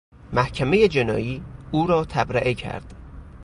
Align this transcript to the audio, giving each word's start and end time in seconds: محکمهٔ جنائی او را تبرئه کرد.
محکمهٔ 0.33 0.87
جنائی 0.87 1.43
او 1.71 1.87
را 1.87 2.05
تبرئه 2.05 2.53
کرد. 2.53 2.93